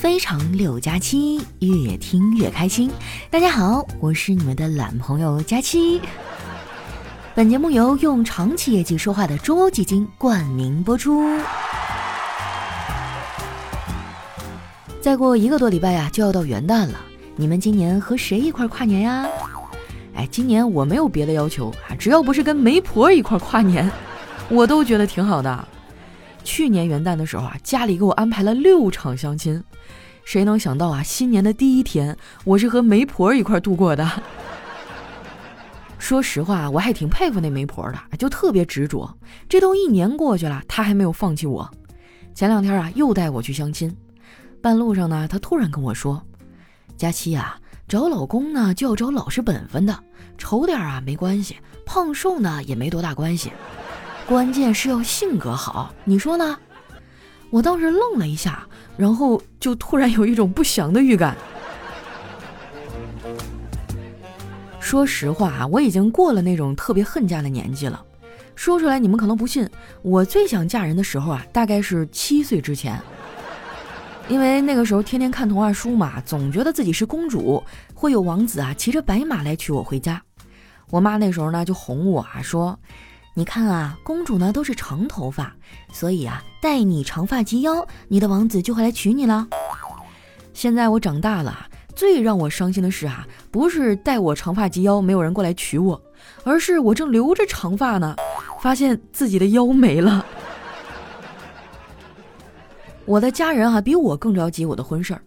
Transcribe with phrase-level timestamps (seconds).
[0.00, 2.88] 非常六加七，越听越开心。
[3.30, 6.00] 大家好，我是你们的懒朋友佳期。
[7.34, 11.28] 本节目由用长期业绩说话的中欧基金冠名播出。
[15.00, 16.94] 再过一个多礼拜呀，就要到元旦了。
[17.34, 19.26] 你们今年和谁一块跨年呀？
[20.14, 23.90] 哎，今年我没有别的要求啊，只要不是跟媒婆一块跨年，
[24.48, 25.68] 我都觉得挺好的。
[26.48, 29.62] 去年元旦的时候啊，家里给我安排了六场相亲，
[30.24, 34.10] 谁能想到啊，新年的第一天，我是和媒婆一块度过的。
[35.98, 39.14] 说实话，我还挺佩服那媒婆的，就特别执着。
[39.46, 41.70] 这都一年过去了，她还没有放弃我。
[42.34, 43.94] 前两天啊，又带我去相亲，
[44.62, 46.22] 半路上呢，她突然跟我说
[46.96, 50.02] ：“佳期啊，找老公呢就要找老实本分的，
[50.38, 53.52] 丑点啊没关系，胖瘦呢也没多大关系。”
[54.28, 56.58] 关键是要性格好，你说呢？
[57.48, 61.34] 我当时愣了一下，然后就突然有一种不祥的预感。
[64.78, 68.04] 说实话啊，我已经过了那种特别恨嫁的年纪了。
[68.54, 69.66] 说出来你们可能不信，
[70.02, 73.00] 我最想嫁人的时候啊，大概是七岁之前。
[74.28, 80.22] 因为那个时候天天看童话书嘛，总觉得自己是公主，会有王子啊骑着白马来娶我回家。
[80.90, 82.78] 我妈那时候呢就哄我啊说。
[83.38, 85.54] 你看啊，公主呢都是长头发，
[85.92, 89.46] 所以啊，待你长发及腰，你的王子就会来娶你了。
[90.52, 96.02] 现在我长大了，最让我伤心的是啊，不是待我长发及腰没有人过来娶我，
[96.42, 98.16] 而是我正留着长发呢，
[98.60, 100.26] 发现自己的腰没了。
[103.06, 105.22] 我的家人啊比我更着急我的婚事儿。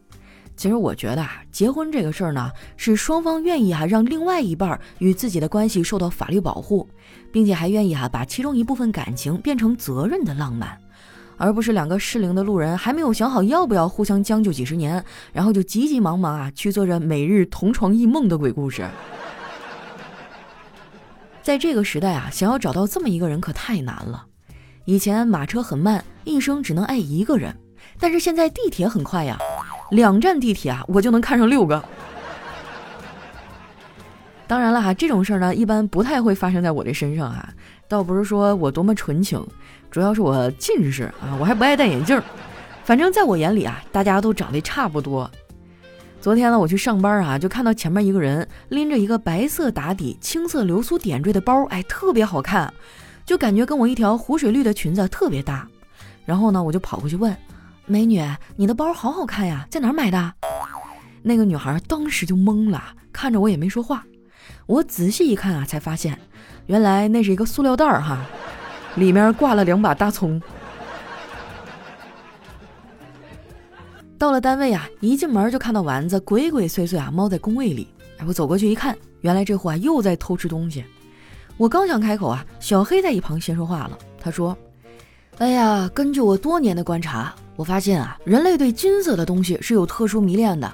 [0.61, 6.87] 其实我觉得啊，结婚这个事儿呢，是双方愿意哈让另外一半与自己的关系受到法律保护，
[7.31, 10.77] 并且还愿意哈把其中一部分感情变成责任的浪漫，
[11.35, 18.87] 而不是两个适龄的路人还没有想好要不要互相将就几十年，然后就急急忙忙啊去做着每日同床异梦的鬼故事。
[21.41, 24.27] 在这个时代啊，想要找到这么一个人可太难了。
[24.85, 27.51] 以前马车很慢，一生只能爱一个人，
[27.99, 29.39] 但是现在地铁很快呀。
[29.91, 31.83] 两站地铁啊，我就能看上六个。
[34.47, 37.47] 当然了哈，这种事儿呢，一般不太会发生在我的身上哈。
[37.87, 39.45] 倒不是说我多么纯情，
[39.89, 42.21] 主要是我近视啊，我还不爱戴眼镜。
[42.83, 45.29] 反正在我眼里啊，大家都长得差不多。
[46.19, 52.73] 昨天呢，我去上班啊，就看到前面一个人拎着一个白色打底、青色流苏点缀的包，哎，特别好看，
[53.25, 55.67] 就感觉跟我一条湖水绿的裙子特别搭。
[56.25, 57.35] 然后呢，我就跑过去问。
[57.85, 58.23] 美女，
[58.55, 60.33] 你的包好好看呀，在哪买的？
[61.23, 62.81] 那个女孩当时就懵了，
[63.11, 64.03] 看着我也没说话。
[64.65, 66.17] 我仔细一看啊，才发现，
[66.67, 68.25] 原来那是一个塑料袋儿哈，
[68.95, 70.41] 里面挂了两把大葱。
[74.17, 77.87] 到了单位啊，一进门就看到丸子鬼鬼祟祟啊，猫在工位里。
[78.19, 80.85] 哎，我走过去一看，原来这货啊又在偷吃东西。
[81.57, 84.57] 我刚想开口啊，小黑在一旁先说话了，他说
[85.39, 90.73] ：“哎呀，根据我多年的观察。”我发现啊，人类对金色的东西是有特殊迷恋的，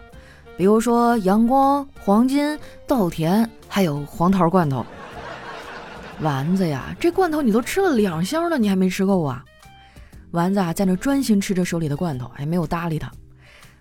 [0.55, 2.57] 比如说阳光、黄金、
[2.87, 4.85] 稻田，还有黄桃罐头。
[6.21, 9.43] 丸子呀，这罐头你都吃了两箱了，你还没吃够啊？
[10.31, 13.11] 丸子啊，在那专心吃着手里的罐头，还没有搭理他。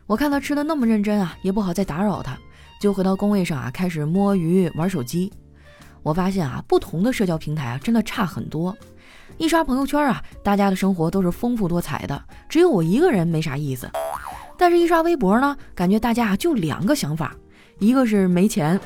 [0.06, 2.36] 我看他吃的那么认真啊，也不好再打扰他，
[2.80, 5.32] 就回到工位上啊，开始摸鱼玩手机。
[6.02, 8.76] 我发现啊，不同的社交平台啊，真的差很多。
[9.38, 13.90] 一刷朋友圈啊，大家的生活都是丰富多彩的，只有我一个人没啥意思。
[14.56, 17.34] 但是，一刷微博呢，感觉大家啊就两个想法，
[17.78, 18.80] 一个是没钱，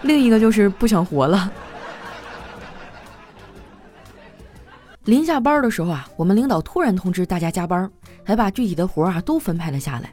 [0.00, 1.52] 另一个就是不想活了。
[5.04, 7.90] 临下班的时候啊，我们领导突然通知大家加班，
[8.24, 10.10] 还把具体的活啊都分派了下来。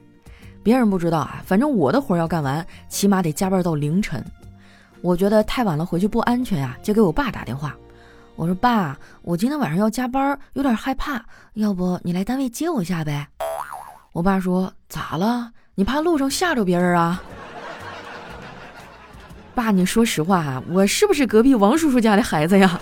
[0.61, 4.21] 别人不知道啊，反正我的活要干完，起码得加班到凌晨。
[5.01, 7.73] 我觉得太晚了回去不安全呀，就给我爸打电话。
[8.37, 11.25] 我说爸，我今天晚上要加班，有点害怕，
[11.55, 13.27] 要不你来单位接我一下呗？
[14.13, 15.51] 我爸说咋了？
[15.73, 17.19] 你怕路上吓着别人啊？
[19.55, 22.79] 爸，你说实话啊，我是不是隔壁王叔叔家的孩子呀？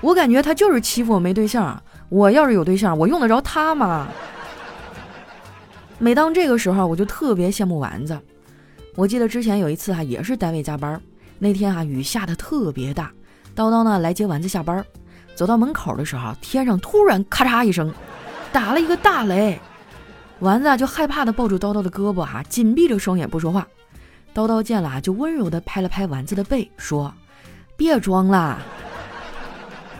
[0.00, 1.80] 我感觉他就是欺负我没对象。
[2.08, 4.08] 我要是有对象，我用得着他吗？
[6.00, 8.18] 每当这个时候，我就特别羡慕丸子。
[8.96, 11.00] 我记得之前有一次哈，也是单位加班，
[11.38, 13.12] 那天啊雨下的特别大。
[13.54, 14.84] 叨叨呢来接丸子下班，
[15.34, 17.92] 走到门口的时候，天上突然咔嚓一声，
[18.52, 19.60] 打了一个大雷。
[20.40, 23.66] 丸子啊就害怕的抱住叨叨的胳膊哈，紧闭着双眼不说话。
[24.34, 27.12] 叨叨见了啊，就温柔的拍了拍丸子的背，说
[27.76, 28.58] ：“别装了。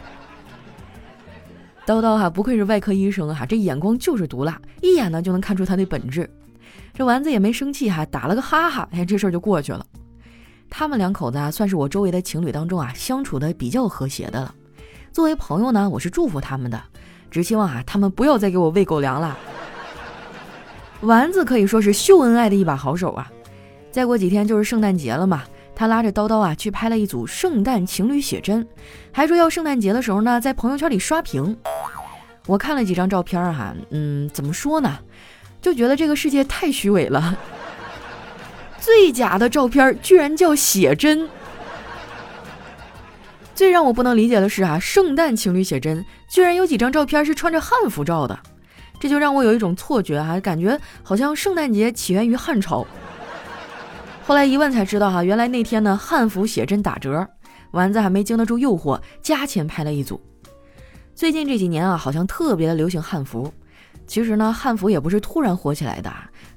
[1.86, 6.28] ”叨叨哈，不愧是外科医生哈，这眼光就是毒辣，一眼呢就能看出他的本质。
[6.94, 9.86] 这丸子也没生气哈，打了个哈哈，哎，这事儿就过去了。
[10.74, 14.54] 他们两口子啊，算是我周围的情侣当中啊，相处的比较和谐的了。
[15.12, 16.82] 作为朋友呢，我是祝福他们的，
[17.30, 19.36] 只希望啊，他们不要再给我喂狗粮了。
[21.02, 23.30] 丸子可以说是秀恩爱的一把好手啊。
[23.90, 25.42] 再过几天就是圣诞节了嘛，
[25.74, 28.66] 他拉着叨叨啊去拍了一组圣诞情侣写真，
[29.12, 31.54] 还说要圣诞节的时候呢，在朋友圈里刷屏。
[32.46, 34.98] 我看了几张照片哈，嗯，怎么说呢，
[35.60, 37.38] 就觉得这个世界太虚伪了。
[38.82, 41.28] 最假的照片居然叫写真。
[43.54, 48.36] 最让我不能理解的是啊，圣诞情侣写真居然有几张照片是穿着汉服照的，
[48.98, 52.84] 这就让我有一种错觉哈，感觉好像圣诞节起源于汉朝。
[54.24, 57.24] 后来一问才知道哈，原来那天呢汉服写真打折，
[57.70, 60.20] 丸子还没经得住诱惑，加钱拍了一组。
[61.14, 63.54] 最近这几年啊，好像特别的流行汉服。
[64.08, 66.12] 其实呢，汉服也不是突然火起来的，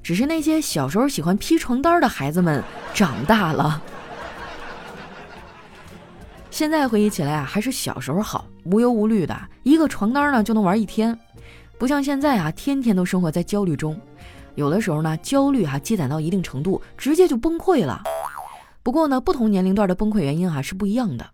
[0.06, 2.63] 只是那些小时候喜欢披床单的孩子们
[2.94, 3.81] 长大了。
[6.52, 11.18] 现在回忆起来啊，还是小时候好，无忧无虑的，一个床单呢就能玩一天，
[11.80, 14.00] 不像现在啊，天天都生活在焦虑中。
[14.54, 18.04] 有的时候呢，焦虑哈积攒到一定程度，直接就崩溃了。
[18.84, 21.28] 不过呢，不同年龄段的崩溃原因哈是不一样的。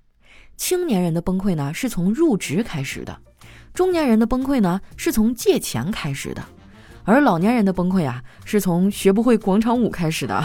[0.55, 3.13] 青年人的崩溃呢，是从入职开始的；
[3.73, 6.41] 中年人的崩溃呢，是从借钱开始的；
[7.03, 10.43] 而老年人的崩溃啊，是从学不会广场舞开始的。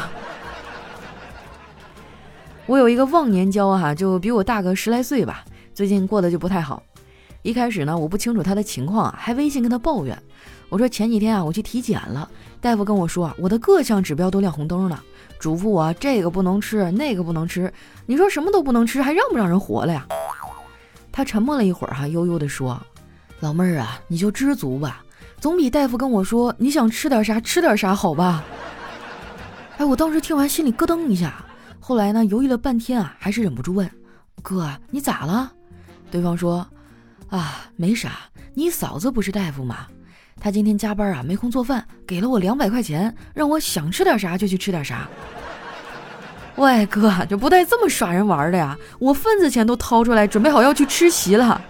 [2.67, 5.44] 我有一个忘年交哈，就比我大个十来岁吧，
[5.75, 6.82] 最近过得就不太好。
[7.43, 10.20] 一开始呢，我不清楚他的情况，还微信跟他抱怨，
[10.69, 12.29] 我说前几天啊，我去体检了，
[12.61, 15.00] 大夫跟我说啊，我的各项指标都亮红灯了。
[15.38, 17.73] 嘱咐我这个不能吃，那个不能吃。
[18.06, 20.05] 你说什么都不能吃，还让不让人活了呀？
[21.12, 22.81] 他沉默了一会儿，哈，悠悠地说
[23.38, 25.05] ：“老妹儿啊，你就知足吧，
[25.41, 28.44] 总比大夫跟我说你想吃点啥吃点啥好吧？”
[29.79, 31.44] 哎，我当时听完心里咯噔一下，
[31.79, 33.91] 后来呢，犹豫了半天啊，还是忍不住问
[34.43, 35.53] ：“哥，你咋了？”
[36.11, 36.67] 对方说
[37.29, 38.12] ：“啊，没啥，
[38.55, 39.87] 你嫂子不是大夫吗？”
[40.41, 45.09] 她今天加班啊，没空做饭，给了我两百块钱，让我想吃点啥就去吃点啥。
[46.56, 48.77] 喂，哥，这不带这么耍人玩的呀！
[48.99, 51.61] 我份子钱都掏出来，准备好要去吃席了。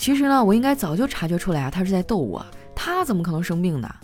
[0.00, 2.42] 其实呢，我应该早就察觉出来啊，他是在逗我。
[2.74, 3.94] 他怎么可能生病呢？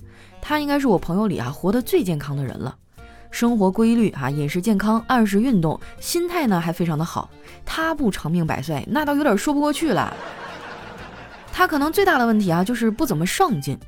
[0.42, 2.76] 他应该是我朋友里啊活得最健康的人了，
[3.30, 7.30] 生活规律啊，饮食健康，按时运动，心态呢还非常的好。
[7.64, 10.14] 他不长命百岁，那倒有点说不过去了。
[11.50, 13.78] 他可能最大的问题啊，就是不怎么上进。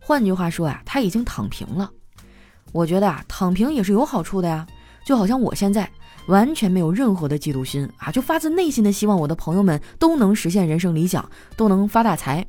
[0.00, 1.90] 换句话说啊，他已经躺平了。
[2.70, 4.64] 我觉得啊，躺平也是有好处的呀。
[5.04, 5.90] 就好像我现在
[6.28, 12.44] 完全没有任何的嫉妒心啊，就发自内心的希望我的朋友们都能实现人生理想，都能发大财。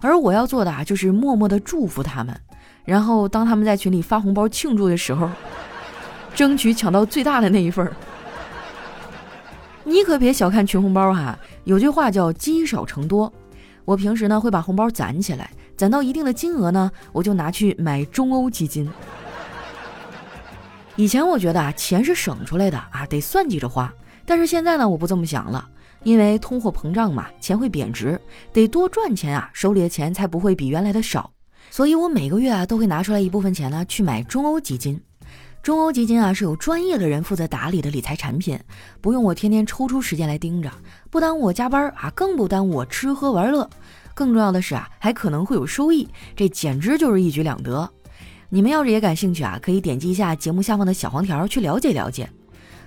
[0.00, 2.34] 而我要做的啊，就是默默的祝福他们。
[2.84, 5.28] 然后当他们在群里发红包庆祝的时候，
[6.34, 7.92] 争取抢到最大的那一份儿。
[9.84, 13.32] 你可别小看群红包哈，有句话叫积少成多。
[13.84, 18.88] 我平时呢会把红包攒起来，攒到一定的金额呢，我就拿去买中欧基金。
[21.00, 23.90] 以前我觉得啊，钱是省出来的啊，得算计着花。
[24.26, 25.66] 但是现在呢，我不这么想了，
[26.02, 28.20] 因为通货膨胀嘛，钱会贬值，
[28.52, 31.32] 得多赚钱啊，手里的钱才不会比原来的少。
[31.70, 35.00] 所以我每个月啊都会拿出来一部分钱呢去买中欧基金。
[35.62, 38.60] 中欧基金啊是有专业的人负责打理的理财产品，
[39.00, 40.70] 不用我天天抽出时间来盯着，
[41.08, 43.66] 不耽误我加班啊，更不耽误我吃喝玩乐。
[44.12, 47.90] 更重要的是啊，还可能会有收益，这简直就是一举两得。
[48.52, 52.28] 你们要是也感兴趣啊，可以点击一下节目下方的小黄条去了解了解。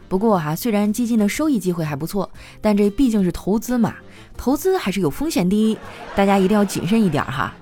[0.10, 2.30] 不过哈，虽然基金的收益机会还不错，
[2.60, 3.96] 但这毕竟是投资嘛，
[4.36, 5.78] 投资还是有风险的，
[6.16, 7.54] 大家一定要谨慎一点哈。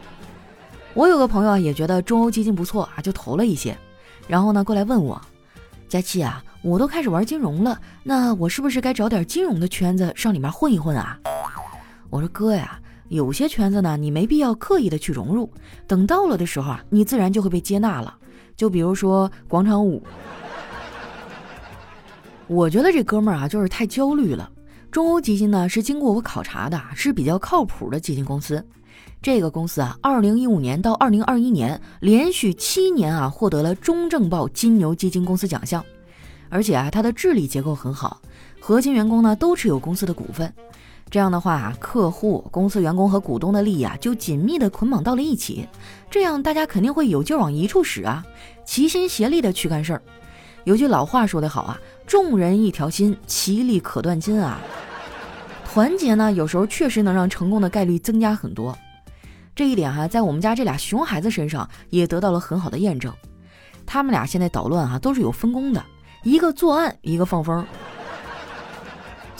[0.95, 3.77] 我有个朋友也觉得中欧基金不错啊，就投了一些。
[4.27, 5.21] 然后呢，过来问我，
[5.87, 11.19] 佳琪啊，我都开始玩金融了，那我是不是该找点金融的圈子上里面混一混啊？
[12.09, 12.79] 我说哥呀，
[13.11, 15.51] 有些圈子呢，你没必要刻意的去融入，
[15.85, 18.17] 等到了的时候啊，你自然就会被接纳了。
[18.55, 20.01] 就比如说广场舞，
[22.47, 24.49] 我觉得这哥们儿啊，就是太焦虑了。
[24.89, 28.65] 中欧基金呢，是经过我考察的，是比较靠谱的基金公司。
[29.21, 35.83] 这个公司啊，二零一五年到二零二一年连续七年啊，获得了中证报金牛基金公司奖项，
[36.47, 38.21] 而且啊，它的治理结构很好，
[38.61, 40.53] 核心员工呢都持有公司的股份，
[41.11, 45.67] 这样的话，客户、公司员工和股东的利益啊就紧密的捆绑到了一起，
[46.09, 48.23] 这样大家肯定会有劲往一处使啊，
[48.65, 50.01] 齐心协力的去干事儿。
[50.63, 51.77] 有句老话说得好啊，
[52.07, 54.61] 众人一条心，其利可断金啊。
[55.65, 58.77] 团结呢，有时候确实能让成功的概率增加很多。
[59.53, 63.13] 这一点哈，在我们家这俩熊孩子身上也得到了很好的验证。
[63.85, 65.83] 他们俩现在捣乱哈，都是有分工的，
[66.23, 67.65] 一个作案，一个放风。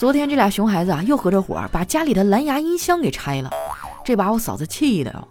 [0.02, 3.52] 昨天这俩熊孩子啊，又合着伙把家里的蓝牙音箱给拆了，
[4.04, 5.28] 这把我嫂子气的哟。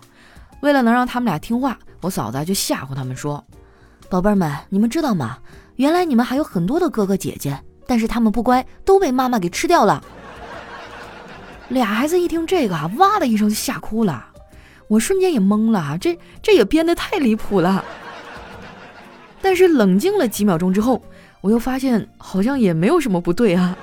[0.61, 3.45] 为了能让他们俩听话，我嫂子就吓唬他们说
[4.09, 5.39] ：“宝贝儿们，你们知道吗？
[5.75, 10.01] 原来你们还有很多的哥哥姐姐，但是他们不乖，都被妈妈给吃掉了。”
[11.69, 14.25] 俩孩子一听这个啊，哇的一声就吓哭了。
[14.87, 17.85] 我瞬间也懵了，这这也编得太离谱了。
[19.43, 21.03] 但是冷静了几秒钟之后，
[21.41, 23.77] 我又发现好像也没有什么不对啊。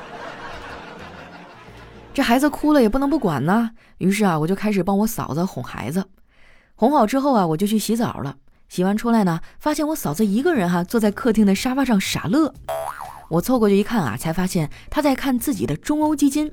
[2.18, 3.70] 这孩子哭了也不能不管呢，
[4.00, 6.04] 于是啊，我就开始帮我嫂子哄孩子。
[6.74, 8.38] 哄好之后啊，我就去洗澡了。
[8.70, 12.52] 洗完出来呢，发现我嫂子一个人哈坐在客厅的沙发上傻乐。
[13.30, 16.52] 我凑过去一看啊，才发现她在看自己的中欧基金。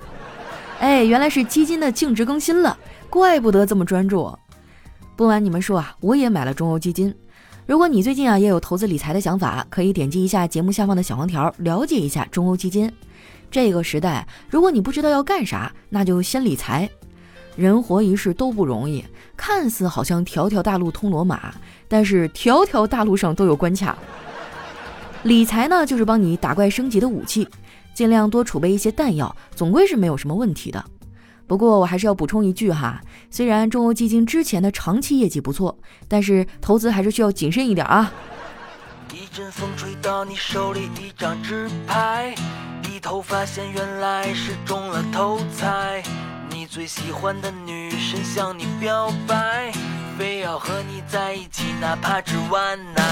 [0.81, 2.79] 哎，原来是基金的净值更新了，
[3.09, 4.39] 怪不得这么专注。
[5.17, 7.15] 不瞒你们说啊，我也买了中欧基金。
[7.65, 12.93] 如果你最近啊也有投资理财的想法，可以点击一下节目下方的小黄条，了解一下中欧基金。
[13.55, 16.91] 这个时代，如果你不知道要干啥，那就先理财。
[17.55, 19.05] 人活一世都不容易，
[19.37, 21.55] 看似好像条条大路通罗马，
[21.87, 23.97] 但是条条大路上都有关卡。
[25.23, 27.47] 理财呢，就是帮你打怪升级的武器，
[27.95, 30.85] 尽量多储备一些弹药，总归是没有什么问题的。
[31.47, 38.13] 不过我还是要补充一句哈，虽然中欧基金之前的长期业绩不错，但是投资还是需要谨慎一点啊。
[39.13, 42.35] 一阵风吹到你手里一张纸牌，
[43.05, 46.03] 头发现原来是中了头彩。
[46.49, 49.71] 你最喜欢的女神向你表白，
[50.19, 53.05] 非要和你在一起，哪怕只玩奶。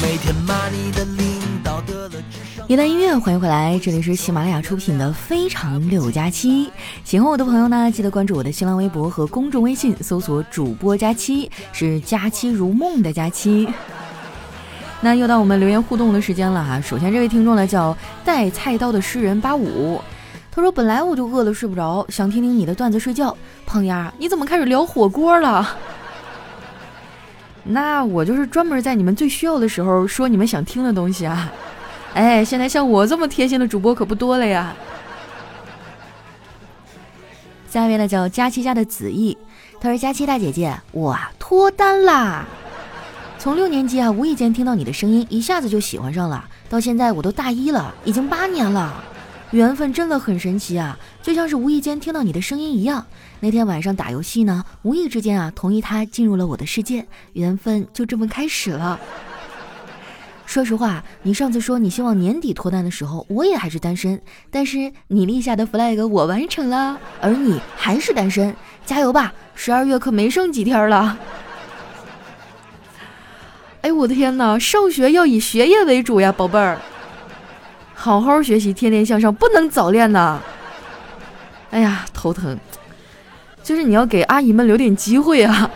[0.00, 2.64] 每天骂你的领导得了智商。
[2.68, 6.66] 一段音乐，欢迎回来，这里是喜马拉雅出品的《非常六加七》。
[7.02, 13.68] 喜欢我的朋友呢，记得关注我的新浪微博和公众微信，搜索“主播佳期”，是“佳期如梦”的佳期。
[15.00, 16.80] 那又到我们留言互动的时间了哈。
[16.80, 20.00] 首先这位听众呢叫带菜刀的诗人八五，
[20.50, 23.36] 他说：“本来我就饿了睡不着，想听听你的段子睡觉。
[23.64, 25.76] 胖丫，你怎么开始聊火锅了？”
[27.62, 31.52] 那我就是专门在你们最需要的时候说你们想听的东西啊！
[32.14, 34.74] 哎，现在像我这么贴心的主播可不多了呀。
[37.68, 39.36] 下一位呢叫佳期家的子毅，
[39.78, 42.46] 他说：“佳期大姐姐，我脱单啦！
[43.38, 46.44] 从六年级啊，无意间听到你的声音，一下子就喜欢上了。
[46.68, 49.04] 到现在我都大一了，已经八年了。”
[49.52, 53.06] 缘分真的很神奇啊，就像是无意间听到你的声音一样。
[53.40, 58.98] 那天晚上打游戏呢，无意之间啊，同意他进入了我的世界，缘分就这么开始了。
[60.44, 64.20] 说实话，你上次说你希望年底脱单的时候，我也还是单身。
[64.50, 68.54] 但是你立下的 flag 我完成了，而你还是单身，
[68.84, 69.32] 加油吧！
[69.54, 71.16] 十二月可没剩几天了。
[73.82, 76.78] 哎，我的天哪，上学要以学业为主呀，宝贝儿。
[77.94, 80.40] 好好学习，天天向上，不能早恋呐！
[81.70, 82.58] 哎呀，头疼，
[83.62, 85.70] 就是你要给阿姨们留点机会啊。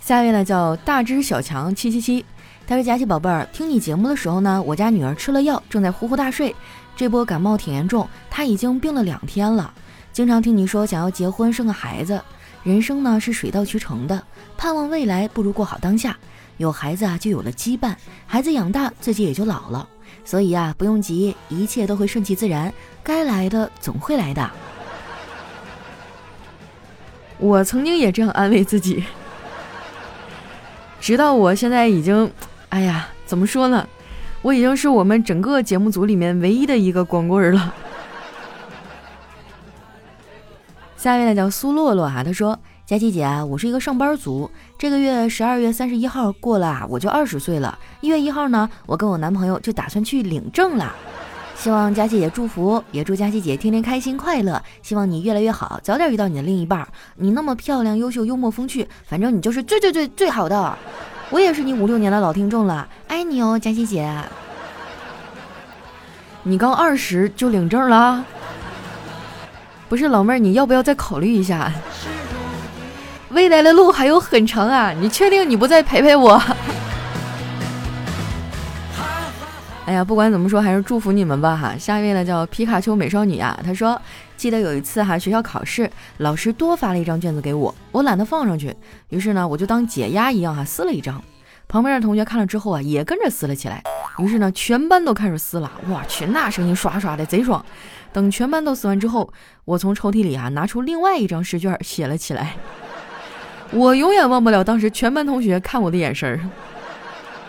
[0.00, 2.24] 下一位呢叫大只小强七七七，
[2.66, 6.54] 他说：“佳琪宝贝儿，听你节目的时候呢，我家女儿吃了药，正在呼呼大睡。
[6.96, 9.72] 这波感冒挺严重，她已经病了两天了。
[10.12, 12.20] 经常听你说想要结婚生个孩子，
[12.62, 14.22] 人生呢是水到渠成的，
[14.56, 16.16] 盼望未来不如过好当下。”
[16.56, 17.96] 有孩子啊，就有了羁绊，
[18.26, 19.88] 孩子养大，自己也就老了。
[20.24, 24.48] 所以啊，不用急，一切都会顺其自然，该来的总会来的。
[27.38, 29.02] 我曾经也这样安慰自己，
[31.00, 32.30] 直到我现在已经，
[32.68, 33.88] 哎呀，怎么说呢？
[34.40, 37.74] 我已经是我们整个节目组里面唯一的一个光棍了。
[40.96, 42.56] 下一位呢，叫苏洛洛哈，他说。
[42.86, 44.50] 佳琪姐，我是一个上班族。
[44.76, 47.78] 这个月十二月三十一号过了，我就二十岁了。
[48.02, 50.94] 一月一号呢，我跟我男朋友就打算去领证了。
[51.56, 54.62] 希望佳琪姐祝福，也祝佳琪姐天天开心快乐。
[54.82, 56.86] 希望你越来越好，早点遇到你的另一半。
[57.16, 60.76] 你那么漂亮、优秀、幽默、风趣，反正你就是最最最最好的。
[61.30, 64.14] 我也是你五六年的老听众了，爱你哦，佳琪姐。
[66.42, 68.22] 你刚二十就领证了？
[69.88, 71.72] 不是老妹儿，你要不要再考虑一下？
[73.34, 74.92] 未来的路还有很长啊！
[74.92, 76.40] 你确定你不再陪陪我？
[79.86, 81.76] 哎呀，不管怎么说，还是祝福你们吧哈。
[81.76, 84.00] 下一位呢叫皮卡丘美少女啊，她说
[84.36, 88.72] 记得有一次哈学校考试，老师多发了一张卷子给我，我懒得放上去，
[89.08, 91.20] 于是呢我就当解压一样哈撕了一张。
[91.66, 93.82] 旁边的同学看了之后啊也跟着撕了起来，
[94.18, 95.68] 于是呢，全班都开始撕了。
[95.88, 97.64] 我去，那声音刷刷的贼爽。
[98.12, 99.28] 等全班都撕完之后，
[99.64, 102.54] 我从抽屉里啊拿出另外一张试卷写了起来。
[103.74, 106.40] 我永远忘不了当时全班同学看我的眼神儿。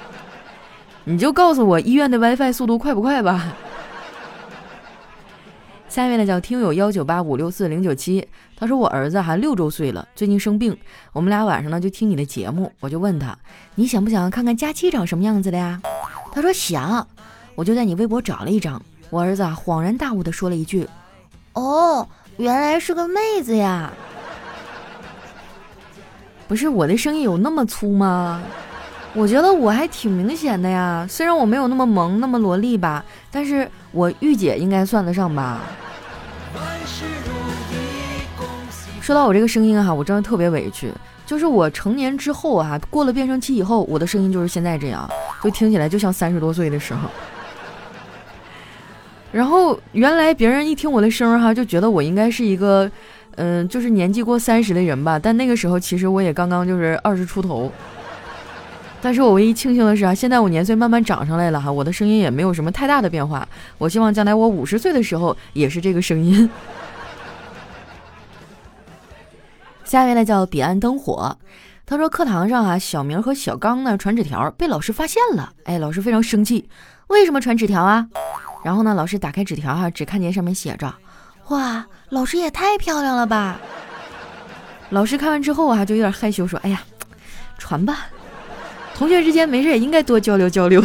[1.05, 3.53] 你就告诉我医院的 WiFi 速度快不快吧。
[5.87, 8.27] 下面呢叫听友幺九八五六四零九七，
[8.57, 10.75] 他说我儿子还六周岁了，最近生病，
[11.13, 13.37] 我们俩晚上呢就听你的节目，我就问他，
[13.75, 15.79] 你想不想看看佳期长什么样子的呀？
[16.33, 17.07] 他说想，
[17.53, 20.85] 我就在你微博找了一张，我儿子啊恍然大悟的说了一句，
[21.53, 22.05] 哦，
[22.35, 23.93] 原来是个妹子呀。
[26.47, 28.41] 不是我的声音有那么粗吗？
[29.13, 35.61] 我觉得我还挺明显的呀，虽然我没有那么萌那么萝莉吧，但是我御姐应该算得上吧。
[38.99, 40.91] 说到我这个声音哈，我真的特别委屈，
[41.25, 45.09] 就是我成年之后啊，过了变声期以后，我的声音就是现在这样，
[45.41, 47.09] 就听起来就像三十多岁的时候。
[49.31, 52.91] 然后原来别人一听我的声哈，就觉得我应该是一个。
[53.35, 57.71] 嗯，就是年纪过三十的人吧，但那个时候其实我也刚刚就是二十出头。
[59.01, 63.47] 但是我唯一庆幸的是啊，现在我年岁慢慢长上来了哈，我的声音也没有什么太大的变化。
[63.77, 66.49] 我希望将来我五十岁的时候也是这个声音。
[69.83, 71.37] 下面呢叫彼岸灯火，
[71.85, 76.67] 他说课堂上啊，小明和小刚呢传纸条被老师发现了，哎，老师非常生气，
[77.07, 78.07] 为什么传纸条啊？
[78.63, 80.91] 然后呢，老师打开纸条哈，只看见上面写着。
[81.49, 83.59] 哇，老师也太漂亮了吧！
[84.91, 86.81] 老师看完之后啊，就有点害羞，说：“哎呀，
[87.57, 88.05] 传吧，
[88.95, 90.79] 同学之间没事也应该多交流交流。”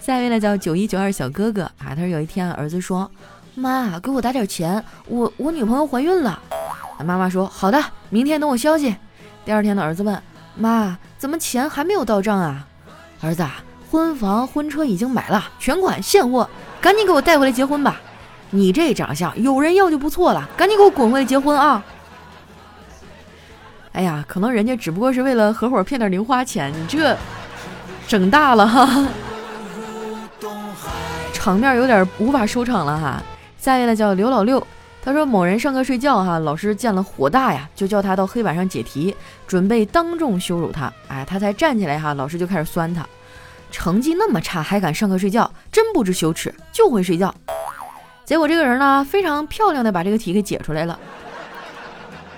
[0.00, 3.10] 下一位呢叫九一九二小哥哥啊，他说有一天儿子说
[3.54, 6.40] ：“妈，给我打点钱，我我女朋友怀孕了。”
[7.04, 8.96] 妈妈说：“好的，明天等我消息。”
[9.44, 10.22] 第二天的儿子问
[10.56, 12.66] ：“妈，怎么钱还没有到账啊？”
[13.20, 13.46] 儿子，
[13.90, 16.48] 婚房婚车已经买了，全款现货。
[16.80, 18.00] 赶紧给我带回来结婚吧！
[18.54, 20.48] 你这长相，有人要就不错了。
[20.56, 21.82] 赶紧给我滚回来结婚啊！
[23.92, 27.16] 哎呀，可能人家只不过是为了合伙骗点零花钱，你这
[28.06, 29.06] 整大了哈，
[31.32, 33.22] 场面有点无法收场了哈。
[33.58, 34.66] 下一位呢叫刘老六，
[35.02, 39.14] 他说某人上课睡觉哈，老师见了火大呀，就叫他到黑板上解题，
[39.46, 40.92] 准备当众羞辱他。
[41.08, 43.06] 哎，他才站起来哈，老师就开始酸他。
[43.70, 47.34] 成绩那么差还敢上课睡觉，真不知羞耻，就会睡觉。
[48.24, 50.98] 结果这个人呢，非常漂亮的把这个题给解出来了。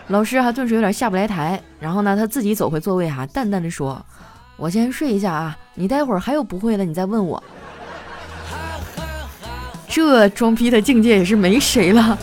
[0.09, 4.05] 老师哈顿时有点下不来台，然后呢他自己走回座位哈，淡淡的说
[4.57, 7.43] ：“我先睡一下啊，你待会儿还有不会的你再问我。”
[9.89, 12.19] 这装逼的境界也是没谁了。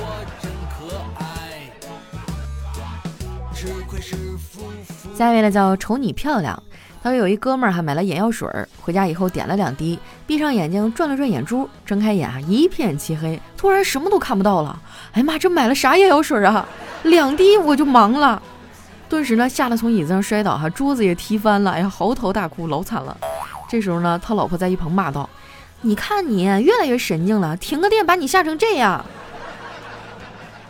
[5.16, 6.62] 下一位呢叫瞅你漂亮。
[7.04, 14.80] 他说有一哥们儿还买了眼药水儿，回家以后点了两滴，闭上眼睛转了转眼珠，睁开眼啊一片漆黑，突然什么都看不到了。
[15.14, 16.64] 哎呀妈，这买了啥眼药水啊？
[17.04, 18.40] 两滴我就盲了，
[19.10, 23.18] 顿时呢吓得从椅子上摔倒，哈桌子也踢翻了，哎呀嚎啕大哭，老惨了。
[23.68, 25.28] 这时候呢，他老婆在一旁骂道
[25.82, 29.04] ：“你看你越来越神经了，停个电把你吓成这样。”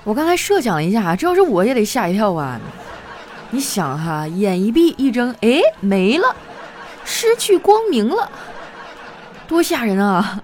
[0.05, 2.57] 我刚才设想了一下，这要是我也得吓一跳啊。
[3.53, 6.33] 你想哈，眼一闭一睁，哎，没了，
[7.03, 8.31] 失去光明了，
[9.45, 10.41] 多吓人啊！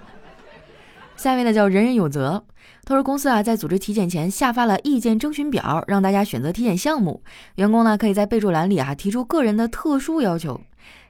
[1.16, 2.44] 下面呢叫人人有责，
[2.84, 7.24] 他说公司啊在组织体检前下发了意见征询表，让大家选择体检项目，
[7.56, 10.60] 员工呢可以在备注栏里啊提出个人的特殊要求。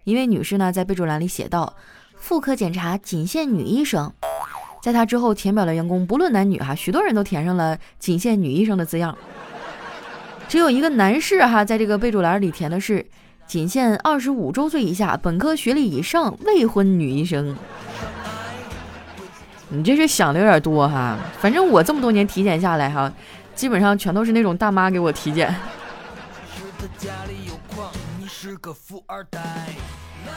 [0.04, 1.76] 一位女士呢在备注栏里写道
[2.16, 4.14] ：“妇科检查仅限女医生。”
[4.84, 9.18] 在她之后填表的员工不论男女哈，许多人都填上了“仅限女医生”的字样。
[10.48, 13.06] 只有一个男士哈，在这个备注栏里填的是
[13.46, 17.56] 仅限二十五周岁以下、本科学历以上未婚女医生。
[19.70, 23.12] 你这是想的有点多哈，反正我这么多年体检下来哈，
[23.56, 25.54] 基本上全都是那种大妈给我体检。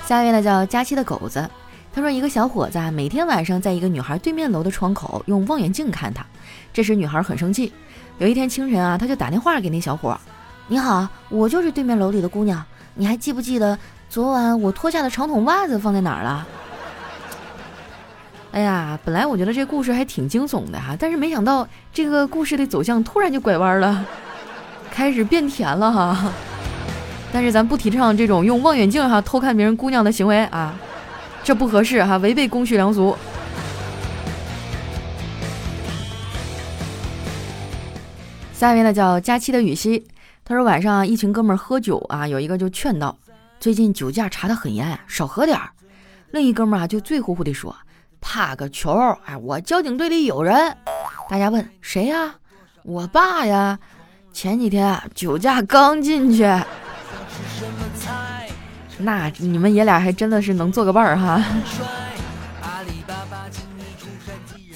[0.05, 1.49] 下一位呢叫佳期的狗子，
[1.95, 6.27] 他说一个小伙子啊，每天晚上在一个女孩对面楼的窗口用望远镜看她，
[6.73, 7.73] 这时女孩很生气。
[8.21, 10.15] 有一天清晨啊，他就打电话给那小伙
[10.69, 12.63] ：“你好，我就是对面楼里的姑娘，
[12.95, 13.79] 你还记不记得
[14.11, 16.47] 昨晚我脱下的长筒袜子放在哪儿了？”
[18.53, 24.05] 哎呀，本来我觉得这故事还挺惊悚的哈，但是没想到这个故事的走向突然就拐弯了，
[24.91, 26.31] 开始变甜了哈。
[27.33, 30.75] 但是咱不提倡这种用望远镜哈偷看别人姑娘的行为啊，
[31.43, 33.17] 这不合适哈，违背公序良俗。
[38.61, 40.07] 下一位呢叫佳期的雨熙，
[40.45, 43.17] 他说晚上一群哥们儿喝酒啊，有一个就劝道
[43.59, 45.71] ：“最近酒驾查的很严，少喝点儿。
[46.33, 47.75] 另一哥们儿啊就醉乎乎地说
[48.21, 48.93] ：“怕个球！
[49.25, 50.77] 哎，我交警队里有人。”
[51.31, 52.35] 大家问谁呀？
[52.83, 53.79] 我爸呀。
[54.31, 56.43] 前几天啊酒驾刚进去。
[58.99, 61.43] 那你们爷俩还真的是能做个伴儿哈。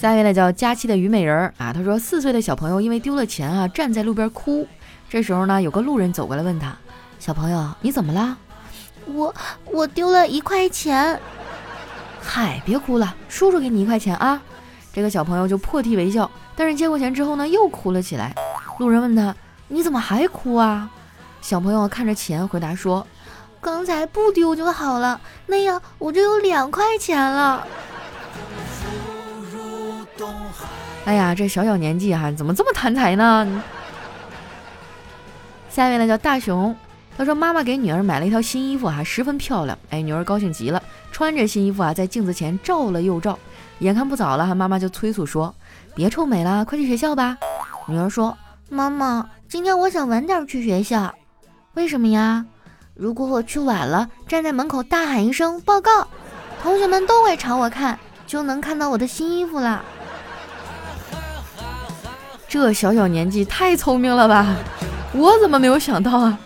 [0.05, 4.69] 下一位呢叫佳期的虞美人儿啊，他说四岁的小朋友因为丢了钱啊，站在路边哭。
[5.09, 6.77] 这时候呢，有个路人走过来问他
[7.19, 8.37] ：“小朋友，你怎么了
[9.09, 11.19] ？”“我我丢了一块钱。
[12.21, 14.43] ”“嗨，别哭了，叔叔给你一块钱啊。”
[14.93, 18.35] 这个小朋友就破涕为笑，但是接过钱之后呢，又哭了起来。
[18.77, 19.35] 路人问他
[19.69, 20.91] ：“你怎么还哭啊？”
[21.41, 23.07] 小朋友看着钱回答说
[23.59, 27.67] ：“刚才不丢就好了，那样我就有两块钱了。”
[31.05, 33.63] 哎呀，这小小年纪哈，怎么这么贪财呢？
[35.69, 36.75] 下面呢叫大熊，
[37.19, 39.79] 他说妈妈给女儿买了一套新衣服哈，十分漂亮。
[39.91, 43.39] 哎，女儿高兴极了，穿着新衣服啊，在镜子前照了又照。
[43.81, 45.55] 眼看不早了哈，妈妈就催促说
[45.95, 47.37] ：“别臭美了，快去学校吧。”
[47.87, 48.35] 女儿说
[48.71, 51.15] ：“妈妈，今天我想晚点去学校，
[51.75, 52.47] 为什么呀？
[52.95, 56.09] 如果我去晚了，站在门口大喊一声报告，
[56.63, 59.85] 同学们都会朝我看，就能看到我的新衣服了。”
[62.55, 64.55] 这小小年纪太聪明了吧！
[65.13, 66.39] 我怎么没有想到啊？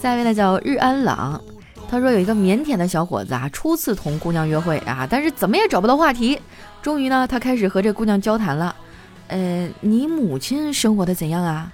[0.00, 1.42] 下一位呢叫日安朗，
[1.90, 6.40] 他说有一个腼腆的小伙子啊，初次同姑娘约会啊，但是怎么也找不到话题。
[6.80, 8.72] 终于呢，他开始和这姑娘交谈了。
[9.26, 11.72] 呃，你母亲生活的怎样啊？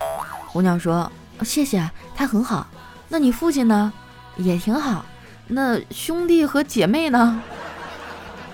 [0.54, 1.12] 姑娘说：
[1.42, 2.66] 谢谢，她很好。
[3.10, 3.92] 那你父亲呢？
[4.38, 5.04] 也挺好。
[5.46, 7.42] 那兄弟和姐妹呢？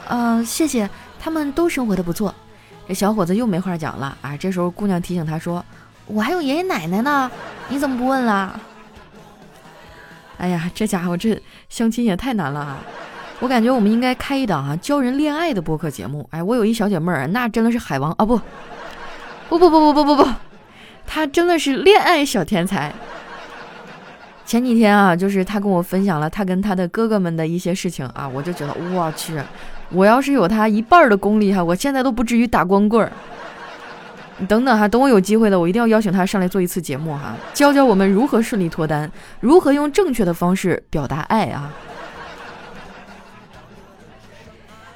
[0.08, 2.35] 呃，谢谢，他们都生活的不错。
[2.92, 4.37] 小伙子又没话讲了啊！
[4.37, 5.64] 这时候姑娘提醒他说
[6.07, 7.31] ：“我还有爷爷奶奶呢，
[7.68, 8.61] 你怎么不问了？”
[10.38, 12.78] 哎呀，这家伙这相亲也太难了啊！
[13.38, 16.28] 我感觉我们应该开一档啊教人恋爱的播客节目。
[16.31, 18.24] 哎，我有一小姐妹儿，那真的是海王啊！
[18.24, 18.40] 不，
[19.48, 20.31] 不不不不不不不，
[21.07, 22.92] 她真的是恋爱小天才。
[24.44, 29.40] 前几天啊，就是她跟我分享了她跟她的哥哥们的一些事情啊，我就觉得我去。
[29.92, 33.12] 我要是有他一半的功力哈，我现在都不至于打光棍儿。
[34.38, 41.72] 你 等等哈，等我有机会了，我一定要邀请他上来做一次节目哈，教教我们如何顺利脱单，如何用正确的方式表达爱啊。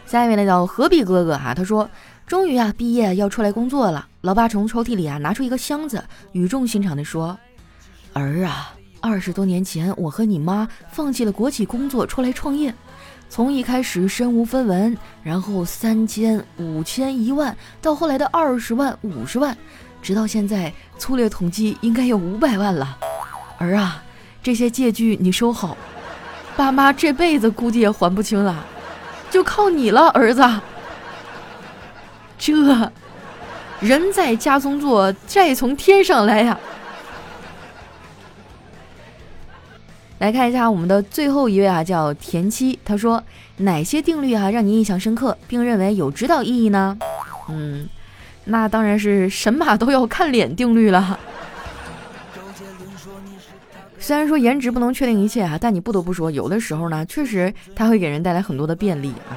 [0.07, 1.89] 下一位呢叫何必哥哥哈，他说
[2.27, 7.37] 终于啊毕业要出来工作了，老爸从抽屉里啊拿出一个箱子，语重心长的说
[8.15, 12.73] ：“儿啊，二十多年前我和你妈放弃了国企工作出来创业。”
[13.29, 19.57] 从一开始身无分文，然后三千、五千、一万，到后来的二十万、五十万，
[20.01, 22.97] 直到现在，粗略统计应该有五百万了。
[23.59, 24.03] 儿啊，
[24.43, 25.77] 这些借据你收好，
[26.57, 28.65] 爸妈这辈子估计也还不清了，
[29.31, 30.43] 就靠你了，儿子。
[32.39, 32.53] 这
[33.81, 36.59] 人在家中坐，债从天上来呀。
[40.19, 42.79] 来看一下我们的最后一位啊，叫田七。
[42.85, 43.23] 他说
[43.59, 46.97] ：“哪些定律啊让你印象深刻，并认为有指导意义呢？”
[47.51, 47.87] 嗯，
[48.45, 51.19] 那当然是神马都要看脸定律了。
[54.01, 59.37] 虽然说颜值不能确定一切啊，但你不得不说，有的时候呢，确实它会给人带来很多的便利啊。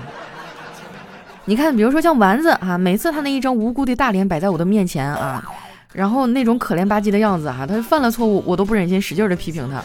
[1.46, 5.44] 你看，比如说像丸子啊，每次他那一张无辜的大脸摆在我的面前啊，
[5.92, 9.84] 然后那种可怜吧唧的样子哈，他犯了错误，我都不忍心使劲的批评他。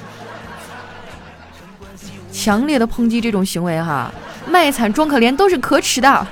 [2.44, 4.12] 强烈的抨击这种行为，哈，
[4.46, 6.26] 卖惨装可怜都是可耻的。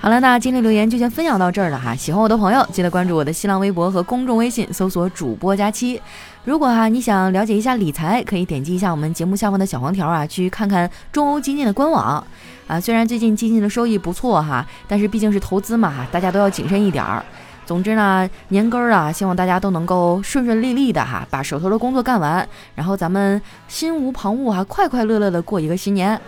[0.00, 1.94] 好了，那今天留言就先分享到这儿了哈。
[1.94, 6.00] 喜欢我的朋友，记得关注我的新浪微博和公众微信，搜索主播佳期。
[6.46, 12.26] 如果哈你想了解一下理财，可以点击一下我们节目下方的小黄条啊，去看看中欧基金的官网
[12.68, 12.80] 啊。
[12.80, 17.22] 虽然最近基金的收益不错哈，但是毕竟是投资嘛，大家都要谨慎一点儿。
[17.68, 26.18] 总之呢，年根儿啊，希望大家都能够顺顺利利的哈，把手头的工作干完，然后咱们心无旁骛哈，快快乐乐的过一个新年。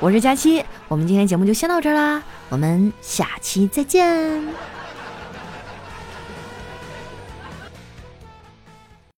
[0.00, 4.44] 我是佳期，我们今天节目就先到这儿啦，我们下期再见。